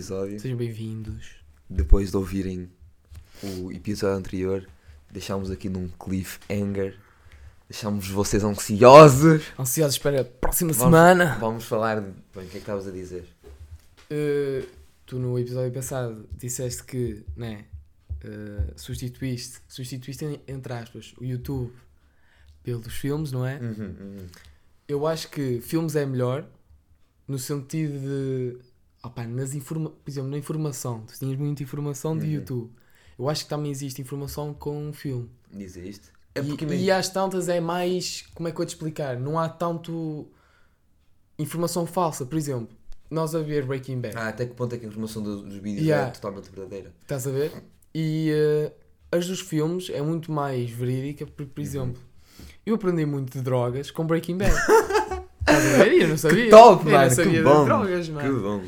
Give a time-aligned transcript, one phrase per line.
[0.00, 0.40] episódio.
[0.40, 1.32] Sejam bem-vindos.
[1.68, 2.70] Depois de ouvirem
[3.42, 4.66] o episódio anterior,
[5.10, 6.98] deixámos aqui num cliffhanger.
[7.68, 9.42] Deixámos vocês ansiosos.
[9.58, 11.36] Ansiosos para a próxima Vamos- semana.
[11.38, 12.06] Vamos falar de.
[12.06, 13.28] Bem, o que é que estavas a dizer?
[14.10, 14.66] Uh,
[15.06, 17.66] tu no episódio passado disseste que, né,
[18.24, 21.72] uh, substituíste, substituíste en- entre aspas o YouTube
[22.62, 23.56] pelos filmes, não é?
[23.58, 24.26] Uhum, uhum.
[24.88, 26.44] Eu acho que filmes é melhor
[27.28, 28.58] no sentido de,
[29.02, 32.32] opá, nas informa por exemplo, na informação, tu tinhas muita informação de Uhum.
[32.32, 32.70] YouTube.
[33.18, 35.28] Eu acho que também existe informação com um filme.
[35.52, 36.10] Isto.
[36.34, 38.22] É E- porque e, imagina- às tantas é mais.
[38.34, 39.18] Como é que eu te explicar?
[39.18, 40.26] Não há tanto
[41.38, 42.24] informação falsa.
[42.24, 42.68] Por exemplo,
[43.10, 45.56] nós a ver Breaking Bad, Ah, até que ponto é que a informação do- dos
[45.58, 46.08] vídeos Yeah.
[46.08, 46.92] é totalmente verdadeira?
[47.02, 47.52] estás a ver?
[47.94, 48.72] E eh,
[49.10, 51.48] as dos filmes é muito mais verídica, porque, Uhum.
[51.48, 52.02] por exemplo,
[52.64, 54.54] eu aprendi muito de drogas com Breaking Bad.
[55.50, 55.92] estás a ver?
[56.02, 56.50] Eu não sabia.
[56.50, 58.40] top, eu mano, não sabia que bom, drogas, Que mano.
[58.40, 58.62] bom.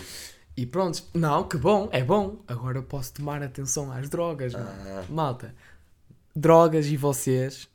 [0.57, 2.37] E pronto, não, que bom, é bom.
[2.47, 4.69] Agora eu posso tomar atenção às drogas, mano.
[4.87, 5.55] Ah, Malta,
[6.37, 7.69] drogas e vocês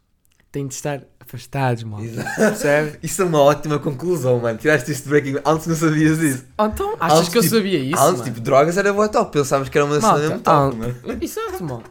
[0.52, 2.24] têm de estar afastados, malta.
[2.36, 3.00] Percebe?
[3.04, 4.58] Isso é uma ótima conclusão, mano.
[4.58, 5.36] Tiraste isto de Breaking.
[5.46, 6.46] Antes não sabias isso.
[6.60, 8.00] Então, achas Antes, que eu tipo, sabia isso?
[8.02, 8.24] Antes, mano?
[8.24, 9.32] tipo, drogas era boa top.
[9.32, 10.96] Pensavas que era uma cena mesmo top, mano.
[11.22, 11.84] Exato, mano.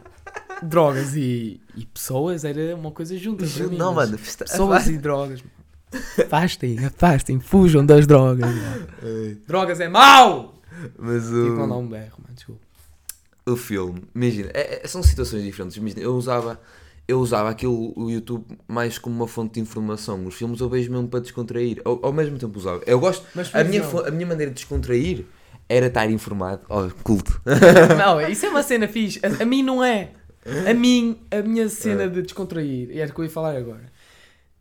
[0.63, 3.45] Drogas e, e pessoas era uma coisa junta.
[3.45, 4.17] para mim, Não, mano.
[4.17, 5.41] Pessoas e drogas.
[5.41, 5.51] mano.
[6.19, 8.53] Afastem, afastem, fujam das drogas.
[9.47, 10.55] Drogas é mau!
[10.97, 12.61] Mas Tive que mandar o, um berro, mano, desculpa.
[13.47, 15.75] o filme, imagina, é- é- são situações diferentes.
[15.77, 16.59] Imagina, eu usava,
[17.07, 20.23] eu usava aquilo, o YouTube, mais como uma fonte de informação.
[20.25, 21.81] Os filmes eu vejo mesmo para descontrair.
[21.83, 22.83] Ao, ao mesmo tempo usava.
[22.85, 23.25] Eu gosto.
[23.33, 25.25] Mas, A minha, a minha maneira de descontrair
[25.69, 26.61] era estar informado.
[26.69, 27.41] Oh, culto.
[27.97, 29.19] Não, isso é uma cena fixe.
[29.23, 30.11] A, a mim não é.
[30.69, 33.83] A mim, a minha cena de descontrair, e era o que eu ia falar agora,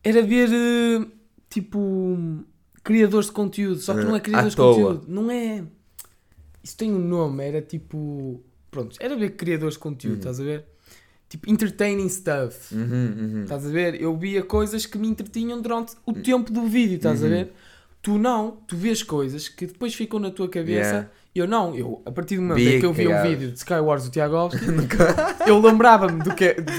[0.09, 1.07] era ver, eh,
[1.51, 2.45] tipo,
[2.83, 3.81] criadores de conteúdo.
[3.81, 5.05] Só que não Eh, é criadores à de conteúdo.
[5.09, 5.65] Não é.
[6.63, 8.43] Isso tem um nome, era tipo.
[8.71, 10.19] Pronto, era ver criadores de conteúdo, Uhum.
[10.19, 10.65] estás a ver?
[11.29, 12.75] Tipo, entertaining stuff.
[12.75, 13.43] Uhum, uhum.
[13.45, 14.01] Estás a ver?
[14.01, 17.31] Eu via coisas que me entretinham durante o tempo do vídeo, estás a Uhum.
[17.31, 17.53] ver?
[18.03, 20.91] Tu não, tu vês coisas que depois ficam na tua cabeça.
[20.91, 21.11] Yeah.
[21.39, 23.29] Eu não, eu, a partir do momento em que eu vi um cagado.
[23.29, 24.61] vídeo de Skywars do Tiago Alves,
[25.47, 26.73] eu lembrava-me do que é- de-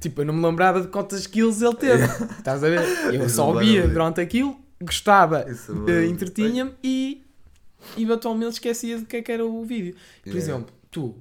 [0.00, 2.04] Tipo, eu não me lembrava de quantas kills ele teve.
[2.38, 2.80] Estás a ver?
[3.14, 7.22] Eu Isso só é via durante aquilo, gostava, Isso é eh, entretinha-me e
[7.96, 9.94] eventualmente esquecia do que é que era o vídeo.
[10.22, 10.52] Por Yeah.
[10.52, 11.14] exemplo, tu,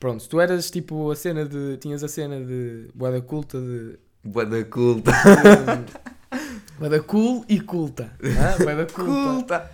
[0.00, 1.76] pronto, tu eras tipo a cena de.
[1.78, 3.98] Tinhas a cena de boeda culta de.
[4.24, 5.12] Bué da culta.
[6.72, 8.10] de boeda cool e culta.
[8.38, 9.70] Ah, boeda culta.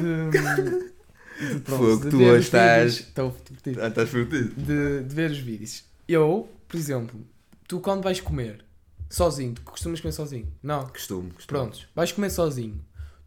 [0.00, 0.88] De,
[1.38, 3.08] de, Fogo, de tu hoje os estás- vídeos.
[3.08, 3.82] Estou divertido.
[3.82, 4.54] Ah, estás fodido.
[4.56, 5.84] de, de ver os vídeos.
[6.08, 7.20] Eu, por exemplo,
[7.66, 8.64] tu quando vais comer
[9.08, 10.52] sozinho, tu costumas comer sozinho?
[10.62, 10.86] Não.
[10.86, 11.46] Costumo, costumo.
[11.60, 12.80] Prontos, vais comer sozinho.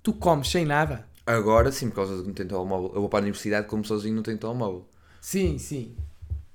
[0.03, 1.05] Tu comes sem nada?
[1.25, 2.91] Agora sim, por causa de que não tenho telemóvel.
[2.95, 4.87] Eu vou para a universidade como sozinho não tenho telemóvel.
[5.21, 5.95] Sim, sim.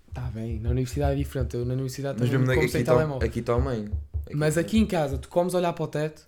[0.08, 1.54] Está bem, na universidade é diferente.
[1.56, 3.28] Eu na universidade Mas também mesmo como aqui, sem telemóvel.
[3.28, 3.88] aqui também.
[4.34, 6.26] Mas aqui em casa, tu comes olhar para o teto.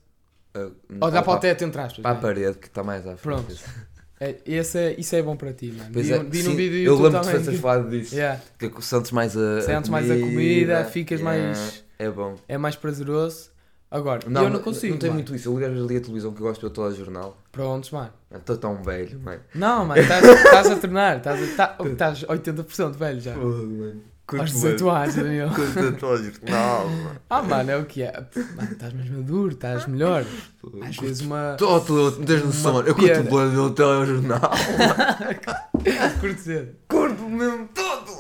[0.55, 2.01] Ah, Olhar para o para, teto, entre aspas.
[2.03, 2.21] para a né?
[2.21, 3.45] parede que está mais à frente.
[3.45, 3.55] Pronto.
[4.21, 5.91] É, esse é, isso é bom para ti, mano.
[5.93, 7.45] Pois Vi, é, vi sim, vídeo eu YouTube lembro de também.
[7.45, 8.15] vocês falar disso.
[8.15, 8.41] Yeah.
[8.59, 12.35] Que sentes mais a, Sentes mais a comida, ficas mais- É bom.
[12.49, 13.51] É mais prazeroso.
[13.91, 14.93] Agora, Não, eu não consigo.
[14.93, 15.49] Não tem muito isso.
[15.49, 17.41] Eu ligo ali a televisão que eu gosto de todo o jornal.
[17.51, 18.11] Prontos, mano.
[18.35, 19.41] Estou tão velho, mano.
[19.55, 23.33] Não, mano, estás, a tornar, estás, a, tá- estás 80% velho já.
[23.33, 24.03] Fogo, mano.
[24.37, 25.49] Aos 18 anos, Daniel.
[25.55, 26.87] Curto todo o jornal.
[27.31, 28.13] Ah, mano, é o que é.
[28.57, 30.25] Mano, estás mais maduro, estás melhor.
[30.83, 31.55] Às vezes uma.
[31.59, 32.89] Todo, não tens noção, mano.
[32.89, 34.41] Eu curto o plano do telejornal.
[36.21, 36.75] Curto cedo.
[36.89, 38.13] Curto mesmo todo.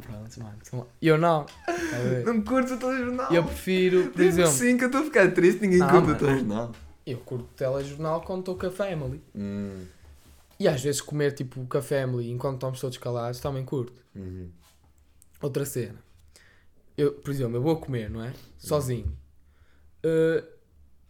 [0.00, 0.86] Pronto, mano.
[1.02, 1.44] Eu não.
[1.44, 2.24] Tá a?
[2.24, 3.32] Não curto o telejornal.
[3.32, 4.52] Eu prefiro, por exemplo.
[4.52, 6.72] Sim, que eu estou a ficar triste, ninguém Não, curte o telejornal.
[7.06, 9.20] Eu curto telejornal quando estou com a family.
[9.34, 9.84] Hum,
[10.58, 13.92] E às vezes comer tipo com a family enquanto estamos todos calados também curto.
[14.14, 14.48] uhum.
[15.40, 15.98] Outra cena.
[16.96, 18.32] Eu, por exemplo, eu vou comer, não é?
[18.58, 19.16] Sozinho.
[20.04, 20.46] Uh,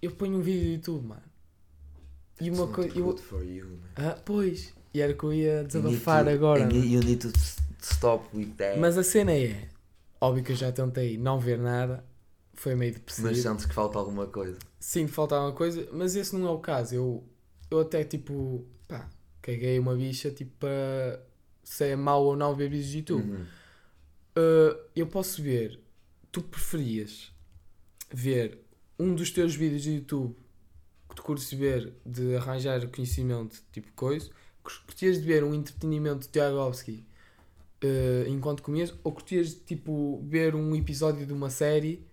[0.00, 1.22] eu ponho um vídeo do YouTube, mano.
[2.40, 2.98] E uma coisa.
[2.98, 3.88] eu- for you, man.
[3.96, 4.72] Ah, pois.
[4.92, 6.60] E era que eu ia desabafar to- agora.
[6.72, 7.32] You need, to
[7.82, 8.78] stop with that.
[8.78, 9.68] Mas a cena é.
[10.20, 12.04] Óbvio que eu já tentei não ver nada.
[12.54, 13.28] Foi meio depressivo.
[13.28, 14.56] Mas sentes que falta alguma coisa.
[14.78, 16.94] Sinto que faltava uma coisa, mas esse não é o caso.
[16.94, 17.24] Eu,
[17.70, 18.64] eu até tipo.
[18.86, 19.08] Pá,
[19.42, 21.20] caguei uma bicha tipo para
[21.64, 23.28] se é mau ou não ver vídeos de YouTube.
[23.30, 23.44] Uhum.
[24.36, 25.80] Uh, eu posso ver.
[26.32, 27.32] Tu preferias
[28.12, 28.58] ver
[28.98, 30.34] um dos teus vídeos de YouTube
[31.08, 34.28] que tu curtes ver de arranjar conhecimento, tipo coisa,
[34.62, 37.04] curtias de ver um entretenimento de Tiagovski
[37.84, 42.04] uh, enquanto comias, ou curtias de tipo ver um episódio de uma série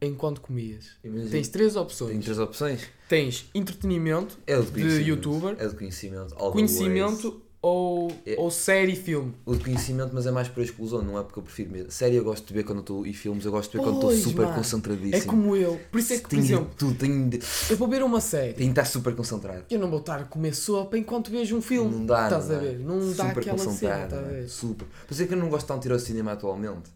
[0.00, 0.96] enquanto comias?
[1.04, 2.24] Imagina, Tens três Tem opções.
[2.24, 2.88] três opções.
[3.08, 5.56] Tens entretenimento, É de De youtuber.
[5.58, 6.34] É de conhecimento.
[6.36, 8.34] all conhecimento ou, É.
[8.36, 9.32] ou série e filme?
[9.46, 11.90] O de conhecimento, mas é mais por exclusão, não é porque eu prefiro mesmo.
[11.90, 13.06] Série eu gosto de ver quando estou.
[13.06, 14.56] E filmes eu gosto de ver quando estou Pois, super mano.
[14.56, 15.16] concentradíssimo.
[15.16, 15.80] É como eu.
[15.90, 17.40] Por isso é que, por exemplo, tudo, tenho de,
[17.70, 18.52] eu vou ver uma série.
[18.52, 19.64] tenho de estar super concentrado.
[19.70, 21.90] Eu não vou estar a comer sopa enquanto vejo um filme.
[21.96, 22.64] Não dá, Estás não a dá.
[22.64, 22.78] ver?
[22.80, 24.48] Não dá super aquela cena, estás a ver?
[24.48, 24.86] Super.
[25.06, 26.90] Por isso é que eu não gosto tanto de ir ao cinema atualmente.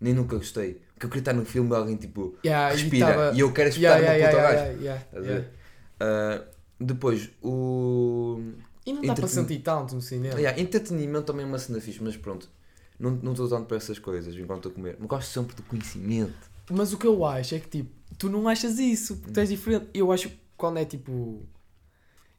[0.00, 0.80] Nem nunca gostei.
[0.94, 3.06] Porque eu queria estar no filme e alguém tipo Yeah, respira.
[3.06, 4.82] tava- E eu quero espetar Yeah, no yeah, puto yeah, gajo.
[4.82, 5.48] yeah, yeah?
[6.00, 6.42] Ah,
[6.80, 8.40] depois, o.
[8.86, 10.38] E não dá para sentir tanto no cinema.
[10.38, 12.48] Yeah, entretenimento também é uma cena fixe, mas pronto.
[12.98, 14.96] Não estou tanto para essas coisas enquanto estou a comer.
[14.98, 16.50] Mas gosto sempre do conhecimento.
[16.70, 19.34] Mas o que eu acho é que tipo, tu não achas isso, porque Hum.
[19.34, 19.86] tu és diferente.
[19.94, 21.42] Eu acho que quando é tipo.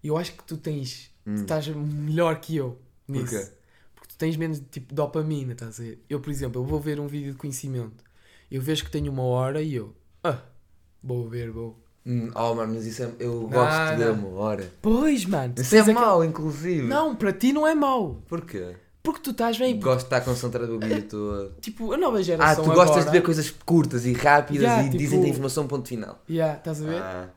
[0.04, 1.12] Eu acho que tu tens.
[1.26, 1.36] Hum.
[1.36, 3.36] Tu estás melhor que eu nisso.
[3.36, 3.52] Porquê?
[3.96, 6.04] Porque tu tens menos tipo dopamina, estás a ver?
[6.10, 8.04] Eu, por exemplo, eu vou ver um vídeo de conhecimento.
[8.50, 9.96] Eu vejo que tenho uma hora e eu.
[10.24, 10.42] Ah,
[11.04, 11.82] vou ver, vou.
[12.06, 13.12] Hum, oh, mano, mas isso é.
[13.20, 14.28] Eu Não, gosto de ver não.
[14.30, 14.72] uma hora.
[14.82, 15.54] Pois, mano.
[15.58, 16.88] Isso é aquele- mau, inclusive.
[16.88, 18.22] Não, para ti não é mau.
[18.28, 18.76] Porquê?
[19.04, 19.80] Porque tu estás bem.
[19.80, 21.54] Gosto de estar concentrado o vídeo todo.
[21.62, 22.64] Tipo, a nova Ah, geração.
[22.64, 25.68] tu gostas agora, de ver coisas curtas e rápidas Yeah, e tipo- dizem a informação
[25.68, 26.20] ponto final.
[26.30, 27.02] Yeah, estás a ver?
[27.02, 27.30] Ah,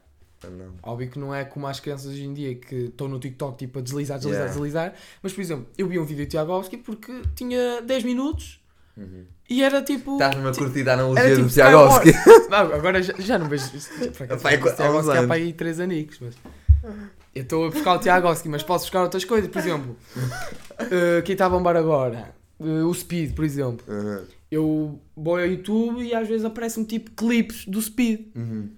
[0.51, 0.75] não.
[0.83, 3.79] Óbvio que não é como as crianças hoje em dia que estão no TikTok tipo
[3.79, 4.55] a deslizar, deslizar, Yeah.
[4.55, 4.95] deslizar.
[5.23, 8.61] Mas por exemplo, eu vi um vídeo de Tiagovski porque tinha 10 minutos
[8.97, 9.25] Uhum.
[9.51, 10.13] e era tipo.
[10.13, 12.13] Estás-me a tipo, curtir a era analogia tipo do Tiagovski.
[12.49, 13.65] Não, agora já, já não vejo.
[13.65, 15.27] Há Tiagovski há anos.
[15.27, 16.35] para aí 3 anicos, mas.
[17.35, 19.51] Eu estou a buscar o Tiagovski, mas posso buscar outras coisas.
[19.51, 22.35] Por exemplo, uh, quem está a bombar agora?
[22.61, 23.85] Uh, o Speed, por exemplo.
[23.89, 24.25] Uhum.
[24.51, 28.27] Eu vou ao YouTube e às vezes aparecem tipo clipes do Speed.
[28.37, 28.71] Uhum.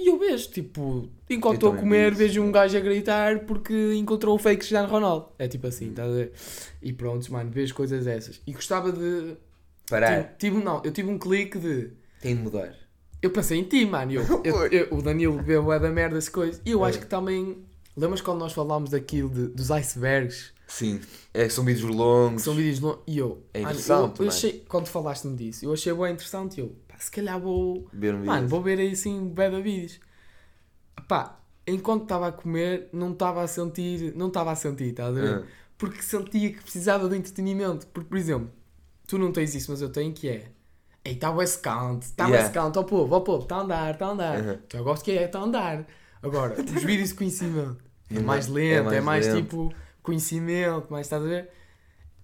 [0.00, 4.34] E eu vejo, tipo, enquanto estou a comer, vejo um gajo a gritar porque encontrou
[4.34, 5.28] o fake Cristiano Ronaldo.
[5.38, 6.32] É tipo assim, estás a ver?
[6.82, 8.40] E pronto, mano, vejo coisas dessas.
[8.46, 9.36] E gostava de.
[9.90, 10.22] Parar.
[10.38, 11.90] Tive, tive- não, eu tive um clique de.
[12.20, 12.74] Tem de mudar.
[13.20, 14.12] Eu pensei em ti, mano.
[14.42, 16.62] Eu, eu- eu- o Danilo vê bué da merda as coisas.
[16.64, 17.00] E eu acho É.
[17.02, 17.64] que também.
[17.96, 20.52] Lembras quando nós falámos daquilo de- dos icebergs?
[20.66, 21.00] Sim.
[21.34, 22.42] É, são vídeos longos.
[22.42, 23.00] São vídeos longos.
[23.06, 23.44] E eu.
[23.52, 26.58] É interessante, eu, eu achei, quando falaste-me disso, eu achei bem interessante.
[26.58, 27.86] E eu, pá, se calhar vou.
[27.92, 30.00] Ver um Mano, vou ver aí assim bué de vídeos.
[31.08, 35.20] Pá, enquanto estava a comer, não estava a sentir, não estava a sentir, estás a
[35.20, 35.34] ver?
[35.34, 35.42] Ah.
[35.76, 37.86] Porque sentia que precisava de entretenimento.
[37.88, 38.50] Porque, por exemplo,
[39.10, 40.50] tu não tens isso, mas eu tenho que é.
[41.04, 42.48] Ei, está o count, está Yeah.
[42.48, 44.40] o count, ó povo, ó povo, está a andar, está a andar.
[44.40, 44.58] Uhum.
[44.74, 45.86] Eu gosto que é, está a andar.
[46.22, 47.78] Agora, os vídeos de conhecimento
[48.10, 48.24] é Uhum.
[48.24, 49.42] mais É lento, é mais mais, lento.
[49.42, 51.48] tipo conhecimento, mais estás a ver?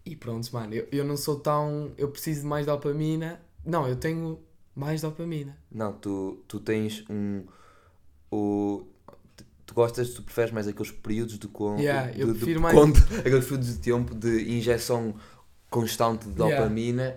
[0.05, 1.91] E pronto, mano, eu, eu não sou tão.
[1.97, 3.41] Eu preciso de mais dopamina.
[3.65, 4.38] Não, eu tenho
[4.75, 5.56] mais dopamina.
[5.73, 7.44] Não, tu, tu tens um.
[8.31, 8.87] O,
[9.65, 11.77] tu gostas, tu preferes mais aqueles períodos de com.
[11.79, 15.15] Yeah, eu de- prefiro de mais- conto- aqueles períodos de tempo de injeção
[15.70, 16.56] constante de Yeah.
[16.62, 17.16] dopamina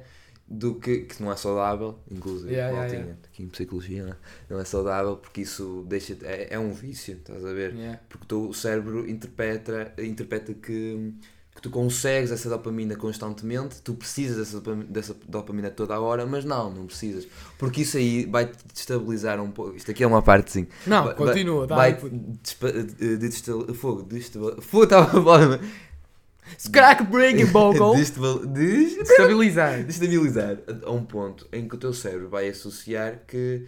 [0.51, 2.51] do que, que não é saudável, inclusive.
[2.51, 4.15] Yeah, yeah, maltinha, aqui em psicologia, né?
[4.49, 7.73] não é saudável porque isso deixa é, é um vício, estás a ver?
[7.75, 7.99] Yeah.
[8.09, 11.13] Porque o teu cérebro interpreta, interpreta que,
[11.55, 16.25] que tu consegues essa dopamina constantemente, tu precisas dessa dopamina, dessa dopamina toda a hora,
[16.25, 17.27] mas não, não precisas.
[17.59, 19.75] Porque isso aí vai-te destabilizar um pouco.
[19.75, 20.67] Isto aqui é uma parte sim.
[20.87, 21.95] Não, Vai- continua, dá Vai
[23.19, 25.59] destal fogo, destal fogo, estava a.
[26.71, 27.95] Crack breaking bogle.
[27.95, 29.83] Destal- des- Estabilizar.
[29.83, 33.65] destabilizar a um ponto em que o teu cérebro vai associar que,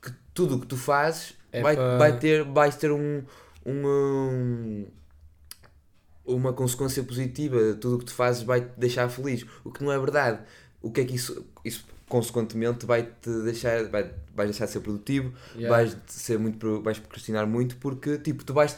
[0.00, 3.22] que tudo o que tu fazes É vai, pa- vai ter, vais ter um,
[3.66, 4.86] um, um-
[6.24, 9.90] uma consequência positiva, tudo o que tu fazes vai te deixar feliz, o que não
[9.92, 10.40] é verdade.
[10.80, 14.80] O que é que isso, isso consequentemente vai te deixar, vai, vais deixar de ser
[14.80, 15.68] produtivo, Yeah.
[15.76, 18.76] vais ser muito, vais procrastinar muito porque tipo, tu vais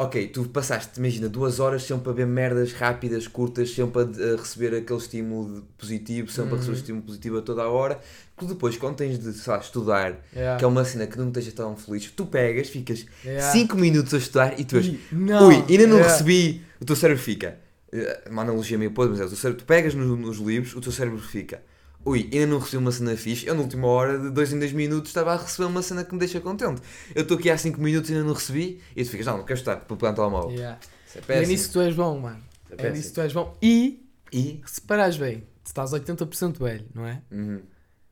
[0.00, 4.72] Ok, tu passaste, imagina, duas horas sempre a ver merdas rápidas, curtas, sempre a, receber
[4.76, 6.78] aquele estímulo positivo, sempre a receber Uhum.
[6.78, 7.98] estímulo positivo a toda a hora,
[8.38, 10.56] que depois, quando tens de, lá, estudar, Yeah.
[10.56, 13.50] que é uma cena que não te deixa tão feliz, tu pegas, ficas Yeah.
[13.50, 14.76] 5 minutos a estudar e tu
[15.10, 15.48] não.
[15.48, 16.12] ui, ainda não Yeah.
[16.12, 17.58] recebi, o teu cérebro fica,
[17.92, 20.76] eh, uma analogia meio podre, mas é, o teu cérebro, tu pegas no- nos livros,
[20.76, 21.60] o teu cérebro fica,
[22.08, 24.72] ui, ainda não recebi uma cena fixe, eu na última hora, de 2 em 2
[24.72, 26.80] minutos, estava a receber uma cena que me deixa contente.
[27.14, 29.44] Eu estou aqui há 5 minutos e ainda não recebi, e tu ficas, não, não
[29.44, 30.50] quero estar, para pegar no telemóvel.
[30.52, 30.78] Yeah.
[31.06, 32.40] Isso é é nisso que tu és bom, mano.
[32.76, 33.56] É É nisso que tu és bom.
[33.62, 34.60] E, E?
[34.66, 37.22] se parares bem, estás 80% velho, não é?
[37.30, 37.60] Uhum.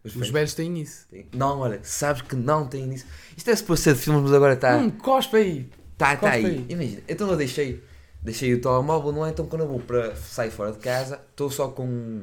[0.02, 1.06] Os Os velhos têm isso.
[1.10, 3.04] têm- Não, olha, sabes que não tem isso.
[3.36, 5.68] Isto é suposto ser de filmes, mas agora está Hum, cospe aí.
[5.98, 6.44] tá, tá cospe aí.
[6.46, 6.66] aí.
[6.68, 7.82] Imagina, então eu deixei,
[8.22, 9.30] deixei o telemóvel, não é?
[9.30, 12.22] Então quando eu vou para sair fora de casa, estou só com.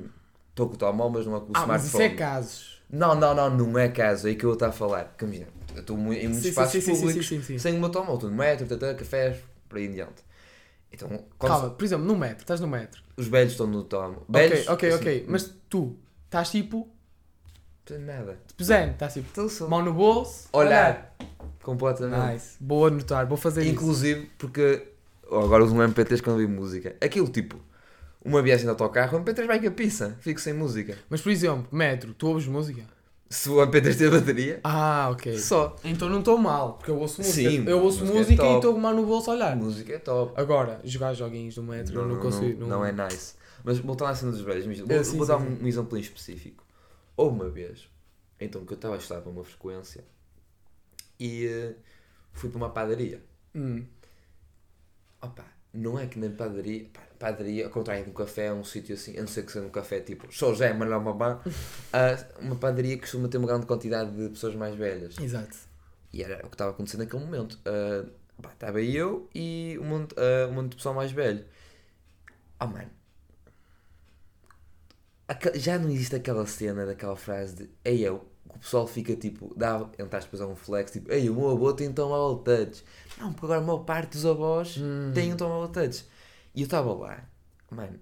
[0.54, 1.88] Estou com o telemóvel, mas não é com o Ah, mas smartphone.
[1.88, 2.82] isso é casos.
[2.90, 5.16] Não, não, não, não é caso, é aí que eu estou a falar.
[5.20, 7.90] Imagina, eu estou em muitos Sim, espaços sim, sim, sim, públicos sim, sem o meu
[7.90, 10.24] telemóvel, estou no metro, tata, cafés, por aí em diante.
[10.92, 13.02] Então, Calma, por exemplo, no metro, estás no metro.
[13.18, 14.24] os velhos estão no telemóvel.
[14.30, 15.26] Ok, ok, assim, ok.
[15.28, 16.88] Mas tu estás tipo,
[18.00, 18.38] nada.
[18.48, 19.68] tipo zen, estás tipo, Então só.
[19.68, 21.16] mão no bolso, Olhar.
[21.64, 22.34] Completamente.
[22.34, 22.58] Nice.
[22.60, 23.72] Boa notar, vou fazer isso.
[23.72, 24.88] Inclusive porque
[25.30, 26.96] ou agora uso um MP3 quando ouvi música.
[27.02, 27.60] Aquilo tipo,
[28.24, 30.98] uma viagem de autocarro, o MP3 vai que a pizza, fico sem música.
[31.10, 32.84] Mas por exemplo, metro, tu ouves música?
[33.30, 35.38] Se o MP3 tem bateria, Ah, ok.
[35.40, 35.76] só.
[35.84, 37.50] Então não estou mal, porque eu ouço música.
[37.50, 38.56] Sim, eu ouço música é música, e top.
[38.58, 39.56] estou mal no bolso a olhar.
[39.56, 40.34] Música é top.
[40.40, 42.66] Agora, jogar joguinhos do metro, eu não, consigo.
[42.68, 43.34] Não, é nice.
[43.64, 45.48] Mas voltando à cena dos velhos, É, vou, sim, vou sim, dar sim.
[45.48, 46.64] um, um exemplo em específico.
[47.18, 47.88] Houve uma vez,
[48.40, 50.04] então que eu estava a estudar para uma frequência
[51.20, 51.74] e eh,
[52.34, 53.24] fui para uma padaria.
[53.56, 53.84] Hum.
[55.22, 58.96] Opa, não é que na padaria, pá, padaria, ao contrário de um café, um sítio
[58.96, 61.40] assim, a não ser que seja um café tipo só mas não mamã,
[61.94, 65.18] ah, uma padaria costuma ter uma grande quantidade de pessoas mais velhas.
[65.18, 65.56] Exato.
[66.12, 67.58] E era o que estava acontecendo naquele momento.
[67.66, 68.06] Ah,
[68.42, 71.46] pá, estava eu e um monte, ah, um monte de pessoal mais velho.
[72.60, 72.90] Oh mano.
[75.56, 79.54] Já não existe aquela cena daquela frase de Ei eu, que o pessoal fica tipo,
[79.56, 82.84] dá, entre aspas, a um flex, tipo, Ei, o meu avô tem tomar touch.
[83.18, 85.12] Não, porque agora a maior parte dos avós Hum.
[85.14, 86.06] têm um tomar touch.
[86.56, 87.24] E eu estava lá,
[87.72, 88.00] mano.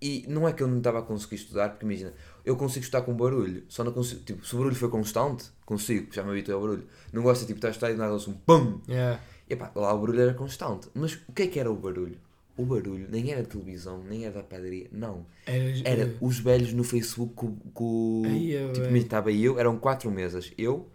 [0.00, 2.12] E não é que eu não estava a conseguir estudar, porque imagina,
[2.44, 6.12] eu consigo estudar com barulho, só não consigo, tipo, se o barulho for constante, consigo,
[6.12, 6.86] já me habituei ao barulho.
[7.12, 8.82] Não gosto de tipo, estar a estudar e nada, um PUM!
[8.88, 9.20] Yeah.
[9.48, 10.88] E pá, lá o barulho era constante.
[10.94, 12.18] Mas o que é que era o barulho?
[12.56, 15.26] O barulho nem era televisão, nem era da padaria, não.
[15.46, 17.56] Era, Era os velhos no Facebook com.
[17.72, 20.52] com Ai, eu, tipo, estava eu, eram quatro mesas.
[20.56, 20.88] Eu,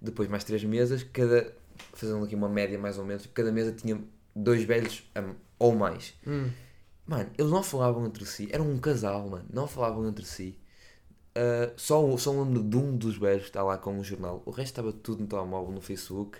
[0.00, 1.52] depois mais três mesas, cada.
[1.94, 3.98] Fazendo aqui uma média mais ou menos, cada mesa tinha
[4.36, 6.14] dois velhos hum, ou mais.
[6.26, 6.50] Hum.
[7.06, 10.58] Mano, eles não falavam entre si, eram um casal, mano, não falavam entre si.
[11.34, 14.50] Ah, só, só lembro de um dos velhos que está lá com um jornal, o
[14.50, 16.38] resto estava tudo no telemóvel, no Facebook.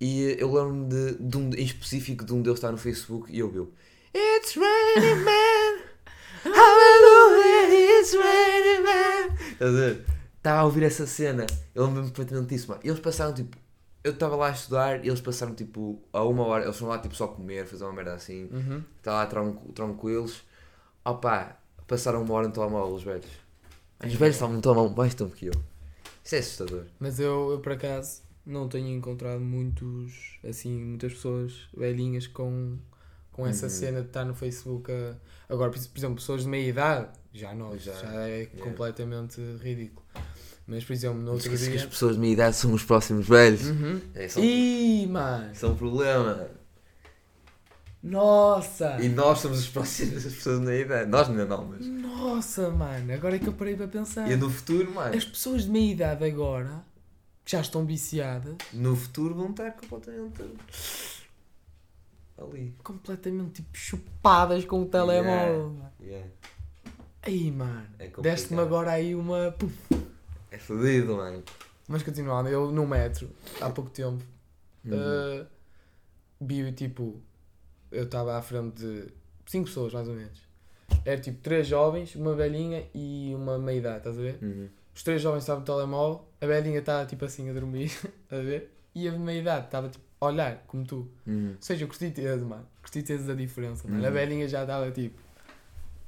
[0.00, 3.38] E eu lembro-me de, de um em específico de um deles estar no Facebook e
[3.38, 3.72] eu ouviu
[4.14, 5.82] It's raining man,
[6.52, 9.36] hallelujah, it's raining man.
[9.52, 10.04] Estás a ver?
[10.36, 12.80] Estava a ouvir essa cena, eu lembro-me perfeitamente disso, mano.
[12.82, 13.56] Eles passaram tipo,
[14.04, 16.98] eu estava lá a estudar e eles passaram tipo a uma hora, eles foram lá
[16.98, 18.48] tipo só comer, fazer uma merda assim.
[18.52, 18.82] Uhum.
[18.98, 19.26] Está lá
[19.74, 20.42] tranquilos.
[21.04, 21.56] Opá,
[21.86, 23.26] passaram uma hora no telemóvel os velhos.
[24.04, 25.52] Os velhos estavam no telemóvel mais tempo que eu.
[26.24, 26.84] Isso é assustador.
[27.00, 32.78] Mas eu, eu, por acaso, não tenho encontrado muitos, assim, muitas pessoas velhinhas com,
[33.32, 33.70] com essa Uhum.
[33.70, 34.90] cena de estar no Facebook.
[34.90, 35.16] a-
[35.48, 38.62] Agora, por por exemplo, pessoas de meia idade, já não, Já, já, é yeah.
[38.62, 40.06] completamente ridículo.
[40.72, 41.86] Mas, por exemplo, no outro que, que as dia...
[41.86, 43.68] pessoas de minha idade são os próximos velhos.
[43.68, 44.00] Uhum.
[44.14, 45.54] É, são, Ih, mano!
[45.54, 46.48] são um problema.
[48.02, 48.98] Nossa!
[49.00, 51.08] E nós somos os próximos as pessoas minha idade.
[51.10, 51.86] Nós ainda não, mas.
[51.86, 53.12] Nossa, mano!
[53.12, 54.30] Agora é que eu parei para pensar.
[54.30, 55.14] E no futuro, mano.
[55.14, 56.82] As pessoas de meia idade agora,
[57.44, 60.42] que já estão viciadas, No futuro vão estar completamente.
[62.38, 62.74] Ali.
[62.82, 65.68] completamente tipo chupadas com o telemóvel.
[65.68, 65.92] mano.
[66.00, 66.28] Yeah.
[67.24, 69.52] Aí, mano, É deste-me agora aí uma.
[69.52, 70.01] Puf.
[70.52, 71.42] É fodido, mano.
[71.88, 73.28] Mas continuando, eu no metro,
[73.60, 74.22] há pouco tempo,
[74.84, 74.92] Uhum.
[75.42, 75.46] uh,
[76.40, 77.20] vi tipo.
[77.90, 79.08] Eu estava à frente de
[79.46, 80.40] 5 pessoas, mais ou menos.
[81.04, 84.38] Era tipo três jovens, uma velhinha e uma meia idade, estás a ver?
[84.42, 84.68] Uhum.
[84.94, 87.86] Os três jovens estavam no telemóvel, a velhinha estava tipo assim a dormir,
[88.24, 88.72] estás a ver?
[88.94, 91.08] E a meia idade estava tipo a olhar, como tu.
[91.26, 91.50] Uhum.
[91.56, 92.66] Ou seja, eu curti teres, mano.
[92.82, 94.02] Curti teres a diferença, mano.
[94.04, 94.14] A Uhum.
[94.14, 95.18] velhinha já estava tipo,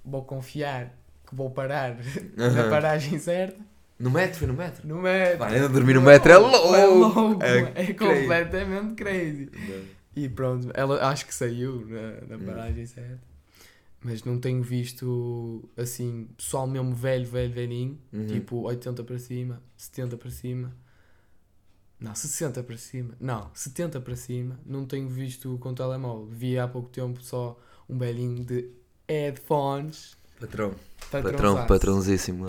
[0.05, 0.95] vou confiar
[1.27, 1.97] que vou parar
[2.37, 2.71] na Aham.
[2.71, 3.59] paragem certa.
[3.99, 4.87] No metro, foi no metro.
[4.89, 5.39] No metro.
[5.39, 6.75] Vai, ainda dormir no metro é louco.
[6.75, 7.95] É louco, É é crazy.
[7.95, 9.51] completamente crazy.
[10.17, 12.47] E pronto, ela acho que saiu na, na Hum.
[12.47, 13.21] paragem certa.
[14.03, 18.27] Mas não tenho visto assim, pessoal mesmo velho, velho, velhinho, Uhum.
[18.27, 20.77] tipo 80 para cima, 70 para cima.
[21.99, 23.15] Não, 60 para cima.
[23.19, 24.59] Não, 70 para cima.
[24.67, 26.27] Não tenho visto com telemóvel.
[26.27, 27.59] Vi há pouco tempo só
[27.89, 28.69] um velhinho de
[29.09, 30.17] headphones.
[30.39, 30.75] Patrão.
[31.11, 32.47] Patrão, Patrão, patrãozíssimo.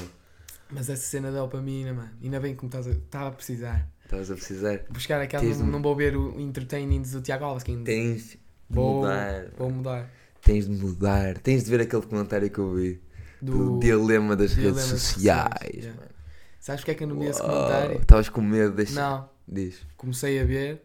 [0.75, 3.87] Mas essa cena da dopamina, mano, ainda bem que me estás a, estava a precisar.
[4.03, 4.79] Estavas a precisar.
[4.89, 7.83] Buscar aquela, Tens não, de- não vou ver o entertaining do Tiago Alves, Tens
[8.31, 8.39] de
[8.69, 9.45] Vou- mudar.
[9.57, 10.11] vou mudar.
[10.43, 11.37] Tens de mudar.
[11.39, 13.01] Tens de ver aquele comentário que eu vi.
[13.41, 15.43] Do, dilema das dilema redes sociais.
[15.49, 15.95] sociais, yeah.
[15.99, 16.11] mano.
[16.59, 17.97] Sabes porque é que eu não vi esse comentário?
[18.01, 18.95] Estavas com medo deste.
[18.95, 19.77] Não, Diz.
[19.97, 20.83] comecei a ver,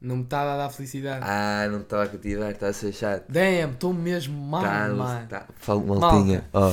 [0.00, 1.24] não me estava a dar felicidade.
[1.28, 3.24] Ah, não estava a cativar, está a ser chato.
[3.28, 5.26] Damn, estou mesmo mal, Tá, mano.
[5.28, 5.46] tá.
[5.56, 6.44] Fala maltinha.
[6.52, 6.72] Ó.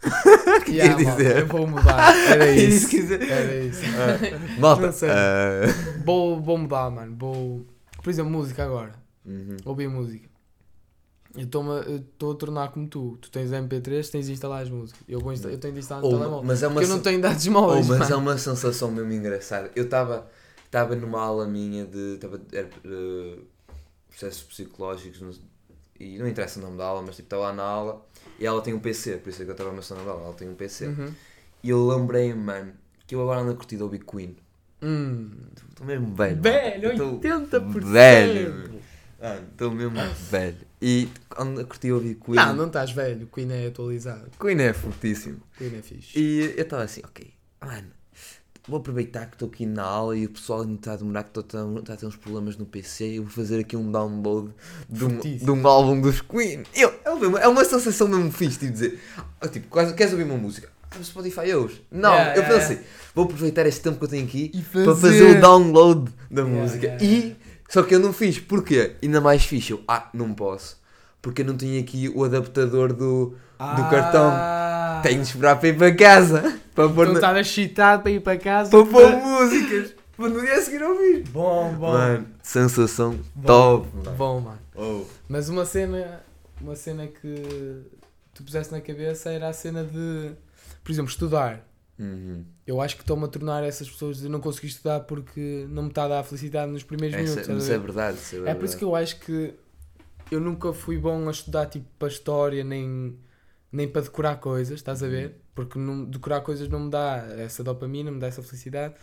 [0.64, 1.36] que Yeah, quer malta, dizer?
[1.38, 2.96] Eu vou mudar, era É isso.
[3.12, 3.80] Era isso.
[3.84, 4.90] Ah, Malta.
[5.06, 7.16] Ah, Vou, vou mudar, mano.
[7.18, 7.66] Vou.
[8.02, 8.92] Por exemplo, música agora.
[9.26, 9.56] uhum.
[9.64, 10.28] Ouvir música.
[11.36, 13.18] Eu estou a tornar como tu.
[13.20, 15.02] Tu tens MP3, tens de instalar as músicas.
[15.08, 16.44] Eu, vou eu tenho de instalar no Ou- telemóvel.
[16.44, 17.86] mas é uma Porque eu não tenho dados Oh, móveis.
[17.86, 18.22] mas é mano.
[18.22, 19.70] uma sensação mesmo engraçada.
[19.76, 20.28] Eu estava
[20.64, 23.38] estava numa aula minha de tava, era, eh,
[24.08, 25.40] processos psicológicos
[25.98, 28.06] e não interessa o nome da aula, mas tipo estava lá na aula
[28.38, 30.48] e ela tem um PC, por isso é que eu estava mencionando ela, ela tem
[30.48, 30.86] um PC.
[30.86, 31.12] Uhum.
[31.62, 32.72] E eu lembrei-me, mano,
[33.06, 34.36] que eu agora ando a curtir ouvir Queen.
[34.80, 35.30] Hum.
[35.68, 36.40] Estou mesmo velho.
[36.40, 37.28] Velho, malta.
[37.28, 37.84] Eu tô 80%.
[37.84, 38.80] Velho.
[39.20, 39.96] Ah, estou mesmo
[40.30, 40.58] velho.
[40.80, 42.36] E quando eu curti ouvir Queen.
[42.36, 43.26] Não, não estás velho.
[43.26, 44.30] Queen é atualizado.
[44.38, 45.40] Queen é fortíssimo.
[45.56, 46.16] Queen é fixe.
[46.18, 47.90] E eu estava assim, ok, mano,
[48.68, 51.40] vou aproveitar que estou aqui na aula e o pessoal ainda está a demorar que
[51.40, 54.50] está a ter uns problemas no PC e vou fazer aqui um download
[54.88, 56.62] de um, de um álbum dos Queen.
[56.74, 59.00] Eu, é, uma, é uma sensação mesmo fixe, tipo dizer,
[59.40, 60.68] ah, tipo, queres ouvir uma música?
[60.90, 61.82] Ah, Spotify hoje.
[61.90, 62.80] Não, Yeah, eu yeah, pensei,
[63.14, 66.60] vou aproveitar este tempo que eu tenho aqui E para fazer o download da Yeah,
[66.62, 66.86] música.
[66.86, 67.36] yeah, E,
[67.68, 68.96] só que eu não fiz, porquê?
[69.02, 70.78] Ainda mais fixe, eu, ah, não posso.
[71.20, 74.30] Porque eu não tinha aqui o adaptador do, do cartão.
[74.32, 75.00] Ah.
[75.02, 76.60] Tenho de esperar para ir para casa.
[76.74, 78.70] Para pôr, Então na- estava excitado para ir para casa.
[78.70, 79.94] para pôr músicas.
[80.16, 81.22] Para no dia a seguir ouvir.
[81.28, 81.92] Bom, bom.
[81.92, 83.42] Mano, sensação Bom.
[83.46, 83.88] top.
[83.96, 84.16] mano.
[84.16, 84.58] Bom, mano.
[84.74, 85.04] Oh.
[85.28, 86.20] Mas uma cena,
[86.60, 87.82] uma cena que
[88.34, 90.32] tu puseste na cabeça era a cena de,
[90.82, 91.64] por exemplo, estudar.
[91.98, 92.44] Uhum.
[92.66, 95.88] Eu acho que estou-me a tornar essas pessoas de não conseguir estudar porque não me
[95.88, 97.50] está a dar felicidade nos primeiros Essa- minutos.
[97.50, 97.84] a isso é ver?
[97.84, 98.18] verdade.
[98.18, 98.58] Isso é, É verdade.
[98.58, 99.54] por isso que eu acho que
[100.30, 103.16] eu nunca fui bom a estudar tipo para história, nem,
[103.70, 105.36] nem para decorar coisas, estás a ver?
[105.54, 108.94] Porque não, decorar coisas não me dá essa dopamina, me dá essa felicidade.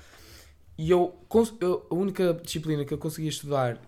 [0.78, 1.16] E eu,
[1.62, 3.80] eu- a única disciplina que eu conseguia estudar,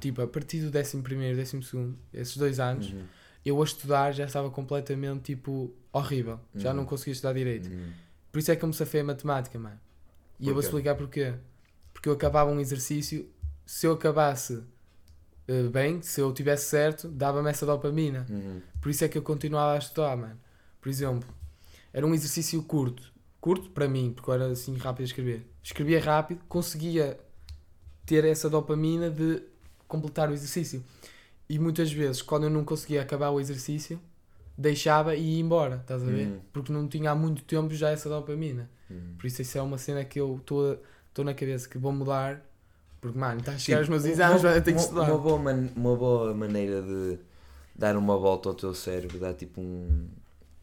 [0.00, 3.04] tipo, a partir do 11 primeiro, 12 segundo, esses dois anos, Uhum.
[3.44, 6.40] eu a estudar já estava completamente, tipo, horrível.
[6.54, 6.76] Já Uhum.
[6.78, 7.68] não conseguia estudar direito.
[7.70, 7.92] Uhum.
[8.32, 9.78] Por isso é que eu me safei a matemática, mano.
[10.40, 11.34] E eu vou explicar porquê.
[11.92, 13.30] Porque eu acabava um exercício,
[13.64, 14.62] se eu acabasse
[15.46, 18.26] eh, bem, se eu tivesse certo, dava-me essa dopamina.
[18.28, 18.60] Uhum.
[18.80, 20.38] Por isso é que eu continuava a estudar, mano.
[20.80, 21.28] Por exemplo,
[21.92, 23.12] era um exercício curto.
[23.40, 25.46] Curto para mim, porque eu era assim rápido a escrever.
[25.62, 27.18] Escrevia rápido, conseguia
[28.06, 29.42] ter essa dopamina de
[29.86, 30.84] completar o exercício.
[31.48, 34.00] E muitas vezes, quando eu não conseguia acabar o exercício,
[34.56, 36.28] deixava e ia embora, estás a ver?
[36.28, 36.40] Uhum.
[36.52, 38.70] Porque não tinha há muito tempo já essa dopamina.
[38.90, 39.14] Uhum.
[39.18, 42.42] Por isso isso é uma cena que eu estou na cabeça que vou mudar.
[43.04, 45.10] Porque, mano, está a chegar os Tipo, meus exames, uma- tenho que estudar.
[45.10, 47.18] Uma boa, man- uma boa maneira de
[47.76, 50.06] dar uma volta ao teu cérebro, dar tipo um.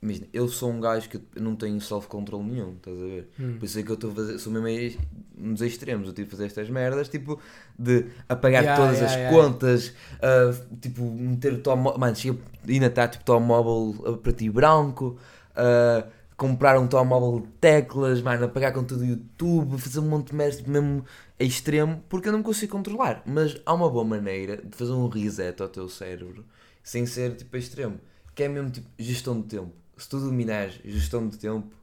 [0.01, 3.29] Imagina, eu sou um gajo que não tenho self-control nenhum, estás a ver?
[3.39, 3.57] Hum.
[3.59, 4.99] Por isso é que eu estou a fazer, sou mesmo
[5.37, 7.39] nos extremos, eu tive de fazer estas merdas, tipo,
[7.77, 9.37] de apagar Yeah, todas yeah, as yeah.
[9.37, 14.49] contas, ah, tipo, meter o telemóvel, mano, chega, ainda está tipo telemóvel a preto e
[14.49, 15.19] branco,
[15.55, 16.07] ah,
[16.41, 20.35] comprar um telemóvel de teclas, mano, apagar com tudo o YouTube, fazer um monte de
[20.35, 21.05] merda, tipo, mesmo
[21.39, 25.07] a extremo, porque eu não consigo controlar, mas há uma boa maneira de fazer um
[25.07, 26.43] reset ao teu cérebro,
[26.83, 28.01] sem ser, tipo, a extremo,
[28.33, 29.71] que é mesmo, tipo, gestão de tempo.
[29.95, 31.75] Se tu dominares gestão de tempo,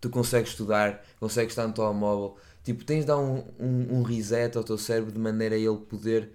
[0.00, 2.38] tu consegues estudar, consegues estar no telemóvel.
[2.64, 5.76] Tipo, tens de dar um, um, um reset ao teu cérebro de maneira a ele
[5.76, 6.30] poder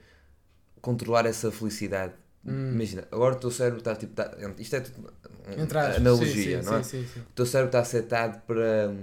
[0.82, 2.14] controlar essa felicidade.
[2.46, 2.74] Hum.
[2.74, 4.14] Imagina, agora o teu cérebro está tipo.
[4.14, 4.82] Tá, isto é
[5.58, 5.98] Entre aspas.
[5.98, 6.84] analogia, sim, não é?
[6.84, 7.20] Sim, sim, sim.
[7.20, 8.94] O teu cérebro está setado para.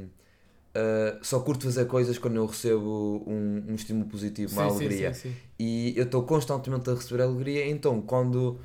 [0.75, 5.13] ah, só curto fazer coisas quando eu recebo um, um estímulo positivo, uma alegria.
[5.15, 5.37] sim, sim.
[5.59, 8.59] E eu estou constantemente a receber alegria, então quando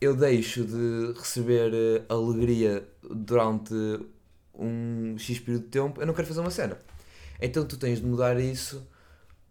[0.00, 3.74] eu deixo de receber eh, alegria durante
[4.54, 6.78] um X período de tempo, eu não quero fazer uma cena.
[7.40, 8.86] Então tu tens de mudar isso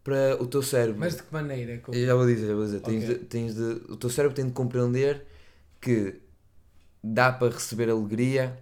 [0.04, 1.00] para o teu cérebro.
[1.00, 1.78] Mas de que maneira?
[1.80, 2.80] Como- Eu já vou dizer, já vou dizer.
[2.82, 3.16] Tens, Ok.
[3.20, 5.26] de, tens de, o teu cérebro tem de compreender
[5.82, 6.20] que
[7.04, 8.58] dá para receber alegria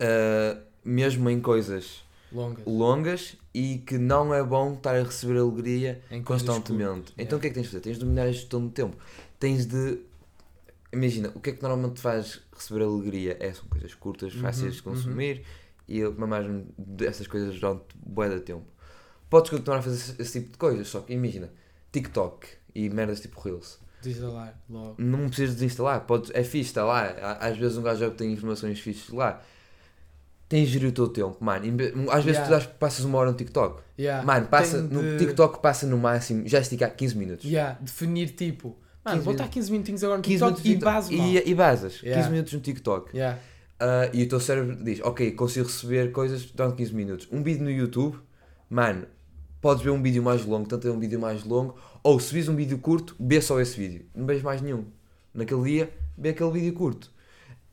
[0.00, 2.66] ah, mesmo em coisas Longas.
[2.66, 7.12] longas e que não é bom estar a receber alegria constantemente.
[7.16, 7.36] Então yeah.
[7.36, 7.80] o que é que tens de fazer?
[7.80, 8.96] Tens de dominar a gestão do tempo.
[9.38, 9.98] Tens de.
[10.92, 13.36] Imagina, o que é que normalmente te faz receber alegria?
[13.40, 14.94] É, são coisas curtas, Uhum, fáceis de uhum.
[14.94, 15.44] consumir
[15.86, 16.46] e eu mais
[16.76, 18.66] dessas coisas durante bué de tempo.
[19.30, 21.50] Podes continuar a fazer esse, esse tipo de coisas, só que imagina,
[21.92, 23.78] TikTok e merdas tipo Reels.
[24.02, 24.94] Desinstalar logo.
[24.98, 27.36] Não precisas desinstalar, podes, é fixe, está lá.
[27.40, 29.40] Às vezes um gajo já tem informações fixes lá.
[30.48, 31.64] Tens de gerir o teu tempo, mano.
[32.10, 32.60] Às vezes Yeah.
[32.66, 33.82] tu passas uma hora no TikTok.
[33.98, 34.24] Yeah.
[34.24, 37.44] Mano, passa, Tem no de- TikTok passa no máximo, já esticar 15 minutos.
[37.44, 38.74] Yeah, definir tipo.
[39.04, 41.92] Mano, 15 vou estar 15 minutinhos agora no 15 TikTok e baso e, e basas.
[41.96, 42.30] 15 Yeah.
[42.30, 43.14] minutos no TikTok.
[43.14, 43.38] Yeah.
[43.80, 47.28] Ah, e o teu cérebro diz, ok, consigo receber coisas durante 15 minutos.
[47.30, 48.18] Um vídeo no YouTube,
[48.70, 49.06] mano,
[49.60, 52.48] podes ver um vídeo mais longo, tanto é um vídeo mais longo, ou se vis
[52.48, 54.06] um vídeo curto, vê só esse vídeo.
[54.14, 54.84] Não vês mais nenhum.
[55.34, 57.10] Naquele dia, vê aquele vídeo curto.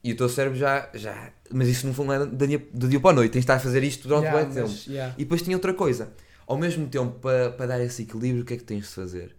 [0.04, 0.90] E o teu cérebro já.
[0.94, 3.56] já mas isso não é do dia, do dia para a noite, tens de estar
[3.56, 4.90] a fazer isto durante Yeah, muito tempo.
[4.92, 5.14] yeah.
[5.18, 6.12] E depois tinha outra coisa.
[6.48, 9.36] Ao mesmo tempo, para, para dar esse equilíbrio, o que é que tens de fazer?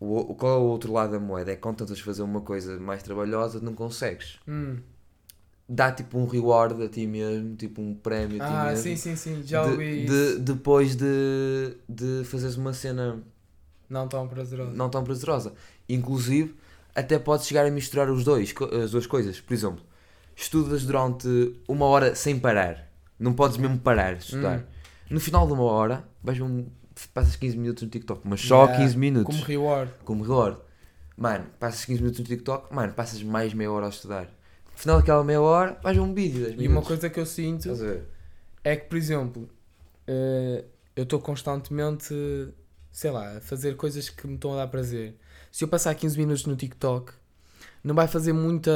[0.00, 1.52] O, o- qual é o outro lado da moeda?
[1.52, 4.38] É que quando tentas fazer uma coisa mais trabalhosa, não consegues.
[4.46, 4.78] Hum.
[5.68, 8.82] Dá tipo um reward a ti mesmo, tipo um prémio a ti Ah, mesmo.
[8.82, 9.42] sim, sim, sim.
[9.44, 10.38] Já de, ouvi de- isso.
[10.40, 13.22] depois de, de fazeres uma cena
[13.88, 14.72] Não tão prazeroso.
[14.72, 15.52] não tão prazerosa.
[15.86, 16.54] Inclusive,
[16.94, 19.40] até podes chegar a misturar os dois, as duas coisas.
[19.42, 19.82] Por exemplo,
[20.34, 21.28] estudas durante
[21.68, 22.90] uma hora sem parar.
[23.18, 24.60] Não podes mesmo parar de estudar.
[24.60, 24.64] Hum.
[25.10, 26.66] No final de uma hora, vais um
[27.12, 29.34] passas 15 minutos no TikTok, mas só Yeah, 15 minutos.
[29.36, 29.90] Como reward.
[30.04, 30.56] como reward.
[31.16, 34.28] Mano, passas 15 minutos no TikTok, mano, passas mais meia hora a estudar.
[34.78, 36.42] Final daquela meia hora, vais ver um vídeo.
[36.44, 36.86] 10 E uma minutos.
[36.88, 37.68] coisa que eu sinto
[38.62, 39.48] é que, por exemplo,
[40.06, 40.64] eh,
[40.94, 42.14] eu estou constantemente,
[42.92, 45.16] sei lá, a fazer coisas que me estão a dar prazer.
[45.50, 47.12] Se eu passar 15 minutos no TikTok,
[47.82, 48.70] não vai fazer muita.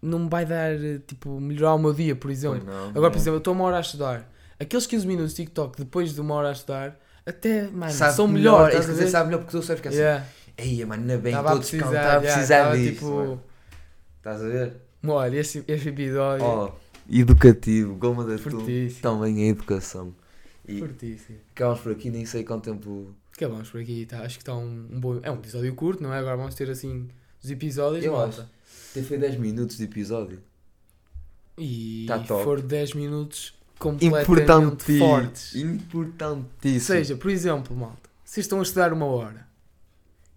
[0.00, 0.70] Não me vai dar,
[1.06, 2.62] tipo, melhorar o meu dia, por exemplo.
[2.64, 3.22] Não, Agora, por não.
[3.22, 4.30] exemplo, eu estou uma hora a estudar.
[4.60, 8.28] Aqueles 15 minutos de TikTok depois de uma hora a estudar, até, mano, Sabe são
[8.28, 8.76] melhor, melhores.
[8.76, 9.98] é estás que sabe melhor porque teu cérebro fica assim.
[9.98, 10.26] Yeah.
[10.56, 12.92] Eia, mano, ainda bem, Estava a precisar, yeah, precisar estava, disso.
[12.94, 13.40] tipo.
[14.18, 14.76] Estás a ver?
[15.06, 16.72] Olha, este, este episódio Oh,
[17.10, 18.50] educativo, goma da tu.
[18.50, 19.02] fortíssimo.
[19.02, 20.14] Também é educação.
[20.66, 21.38] E Fortíssimo.
[21.54, 23.14] acabamos por aqui, nem sei quanto tempo.
[23.36, 24.20] Acabamos por aqui, tá?
[24.22, 25.20] acho que está um, um bom.
[25.22, 26.18] É um episódio curto, não é?
[26.18, 27.08] Agora vamos ter assim
[27.42, 28.48] os episódios, Eu malta.
[28.90, 30.40] Até foi 10 minutos de episódio.
[31.58, 32.42] E Tá top.
[32.44, 35.54] for 10 minutos completamente fortes.
[35.54, 36.74] Importantíssimo.
[36.96, 39.46] Ou seja, por exemplo, malta, vocês estão a estudar uma hora.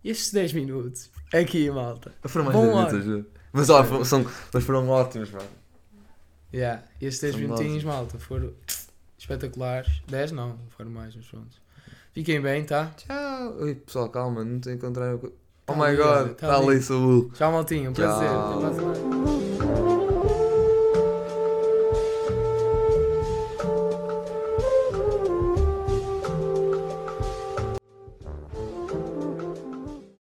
[0.04, 2.14] Estes 10 minutos, aqui, malta.
[2.26, 2.94] foram mais Bom 10 ar.
[2.94, 3.37] minutos.
[3.52, 5.48] Mas, ó, foram, são, mas foram ótimos, mano.
[6.54, 8.54] Yeah, estes 10 São minutinhos, malta, foram
[9.18, 10.02] espetaculares.
[10.08, 11.58] 10 não, foram mais, mas pronto.
[12.14, 12.92] Fiquem bem, tá?
[12.98, 13.58] Tchau.
[13.60, 15.20] Oi, pessoal, calma, não te encontraram.
[15.24, 17.32] Oh Tá my ali, god, olha, tá está ali, burro.
[17.34, 18.28] Tchau, maltinho, um prazer.
[18.28, 19.47] Até a.